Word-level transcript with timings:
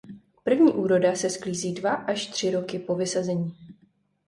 První 0.43 0.73
úroda 0.73 1.15
se 1.15 1.29
sklízí 1.29 1.73
dva 1.73 1.91
až 1.93 2.27
tři 2.27 2.51
roky 2.51 2.79
po 2.79 2.95
vysazení. 2.95 3.57